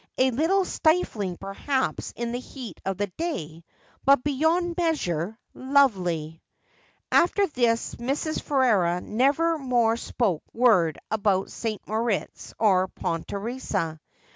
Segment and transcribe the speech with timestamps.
[0.17, 3.63] A little stifling, perhap?, in the heat of the day,
[4.03, 6.41] but beyond measure, lovely.'
[7.11, 8.41] After this Mrs.
[8.41, 11.87] Ferrers never more spoke word about St.
[11.87, 13.99] Moritz or Pontresina.